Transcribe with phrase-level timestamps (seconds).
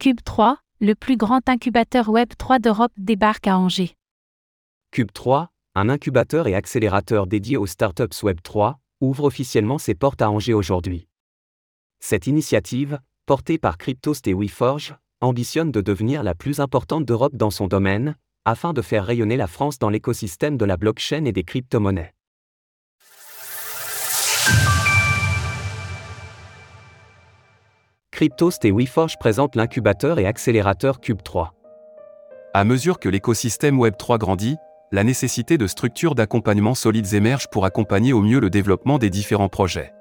[0.00, 3.96] Cube 3, le plus grand incubateur Web 3 d'Europe débarque à Angers.
[4.92, 10.22] Cube 3, un incubateur et accélérateur dédié aux startups Web 3, ouvre officiellement ses portes
[10.22, 11.06] à Angers aujourd'hui.
[11.98, 17.50] Cette initiative, portée par Cryptost et WeForge, ambitionne de devenir la plus importante d'Europe dans
[17.50, 21.44] son domaine, afin de faire rayonner la France dans l'écosystème de la blockchain et des
[21.44, 22.14] crypto-monnaies.
[28.20, 31.54] Cryptost et WeForge présentent l'incubateur et accélérateur Cube 3.
[32.52, 34.58] À mesure que l'écosystème Web3 grandit,
[34.92, 39.48] la nécessité de structures d'accompagnement solides émerge pour accompagner au mieux le développement des différents
[39.48, 39.94] projets.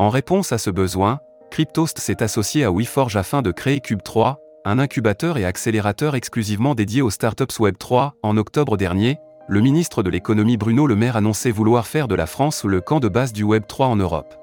[0.00, 1.20] En réponse à ce besoin,
[1.52, 6.74] Cryptost s'est associé à WeForge afin de créer Cube 3, un incubateur et accélérateur exclusivement
[6.74, 8.10] dédié aux startups Web3.
[8.24, 12.26] En octobre dernier, le ministre de l'économie Bruno Le Maire annonçait vouloir faire de la
[12.26, 14.34] France le camp de base du Web3 en Europe.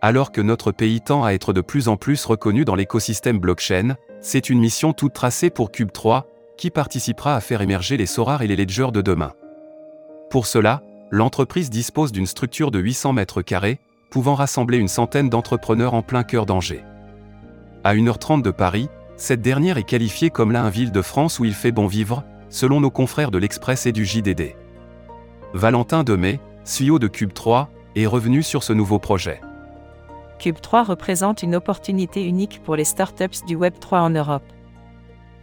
[0.00, 3.96] Alors que notre pays tend à être de plus en plus reconnu dans l'écosystème blockchain,
[4.20, 8.42] c'est une mission toute tracée pour Cube 3, qui participera à faire émerger les Sorar
[8.42, 9.32] et les Ledger de demain.
[10.30, 15.94] Pour cela, l'entreprise dispose d'une structure de 800 mètres carrés, pouvant rassembler une centaine d'entrepreneurs
[15.94, 16.84] en plein cœur d'Angers.
[17.82, 21.54] À 1h30 de Paris, cette dernière est qualifiée comme la ville de France où il
[21.54, 24.54] fait bon vivre, selon nos confrères de l'Express et du JDD.
[25.54, 29.40] Valentin Demey, CEO de Cube 3, est revenu sur ce nouveau projet.
[30.38, 34.44] Cube 3 représente une opportunité unique pour les startups du Web 3 en Europe.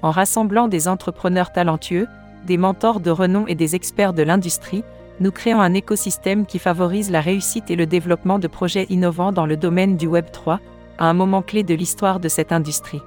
[0.02, 2.08] En rassemblant des entrepreneurs talentueux,
[2.46, 4.84] des mentors de renom et des experts de l'industrie,
[5.20, 9.46] nous créons un écosystème qui favorise la réussite et le développement de projets innovants dans
[9.46, 10.60] le domaine du Web 3,
[10.98, 13.02] à un moment clé de l'histoire de cette industrie.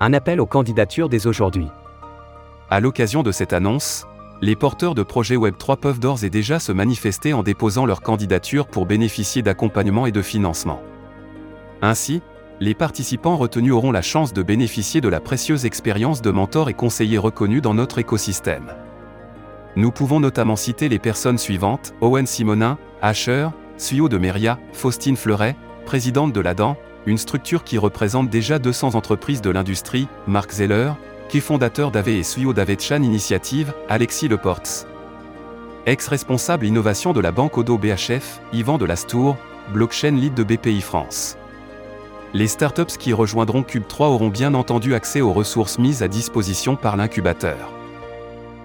[0.00, 1.66] Un appel aux candidatures dès aujourd'hui.
[2.70, 4.06] À l'occasion de cette annonce,
[4.40, 8.68] les porteurs de projets Web3 peuvent d'ores et déjà se manifester en déposant leur candidature
[8.68, 10.80] pour bénéficier d'accompagnement et de financement.
[11.82, 12.22] Ainsi,
[12.60, 16.74] les participants retenus auront la chance de bénéficier de la précieuse expérience de mentors et
[16.74, 18.74] conseillers reconnus dans notre écosystème.
[19.76, 25.56] Nous pouvons notamment citer les personnes suivantes Owen Simonin, Asher, CEO de Meria, Faustine Fleuret,
[25.84, 30.92] présidente de l'ADAN, une structure qui représente déjà 200 entreprises de l'industrie, Marc Zeller,
[31.28, 34.86] qui est fondateur d'AV et CEO d'Avetchan Initiative, Alexis Leports.
[35.86, 39.36] Ex-responsable innovation de la banque Odo BHF, Yvan de Lastour,
[39.72, 41.36] blockchain lead de BPI France.
[42.34, 46.76] Les startups qui rejoindront Cube 3 auront bien entendu accès aux ressources mises à disposition
[46.76, 47.72] par l'incubateur.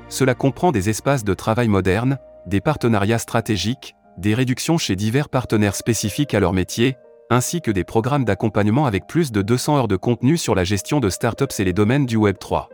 [0.10, 5.76] Cela comprend des espaces de travail modernes, des partenariats stratégiques, des réductions chez divers partenaires
[5.76, 6.98] spécifiques à leur métier,
[7.30, 11.00] ainsi que des programmes d'accompagnement avec plus de 200 heures de contenu sur la gestion
[11.00, 12.70] de startups et les domaines du Web 3.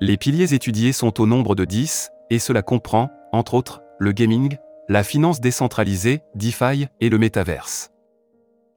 [0.00, 4.56] Les piliers étudiés sont au nombre de 10, et cela comprend, entre autres, le gaming,
[4.88, 7.90] la finance décentralisée, DeFi et le métaverse.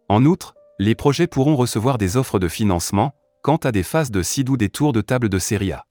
[0.08, 4.22] En outre, les projets pourront recevoir des offres de financement, quant à des phases de
[4.22, 5.86] seed ou des tours de table de série A.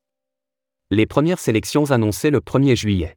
[0.91, 3.17] Les premières sélections annoncées le 1er juillet.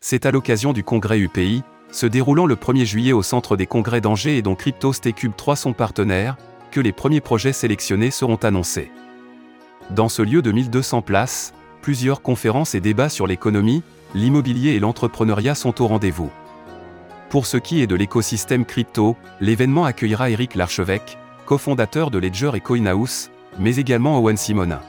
[0.00, 1.62] C'est à l'occasion du congrès UPI,
[1.94, 5.36] se déroulant le 1er juillet au centre des congrès d'Angers et dont Cryptost et Cube
[5.36, 6.36] 3 sont partenaires,
[6.72, 8.90] que les premiers projets sélectionnés seront annoncés.
[9.90, 15.54] Dans ce lieu de 1200 places, plusieurs conférences et débats sur l'économie, l'immobilier et l'entrepreneuriat
[15.54, 16.32] sont au rendez-vous.
[17.30, 21.16] Pour ce qui est de l'écosystème crypto, l'événement accueillera Eric Larchevêque,
[21.46, 23.30] cofondateur de Ledger et CoinHouse,
[23.60, 24.80] mais également Owen Simonin.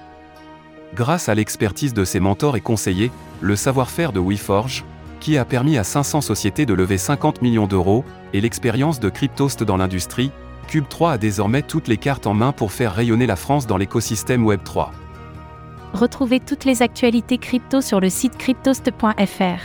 [0.96, 3.12] Grâce à l'expertise de ses mentors et conseillers,
[3.42, 4.86] le savoir-faire de WeForge,
[5.26, 9.64] qui a permis à 500 sociétés de lever 50 millions d'euros, et l'expérience de Cryptost
[9.64, 10.30] dans l'industrie,
[10.70, 14.46] Cube3 a désormais toutes les cartes en main pour faire rayonner la France dans l'écosystème
[14.46, 14.90] Web3.
[15.94, 19.62] Retrouvez toutes les actualités crypto sur le site cryptost.fr.